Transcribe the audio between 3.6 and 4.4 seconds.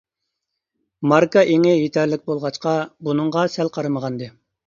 قارىمىغانىدى.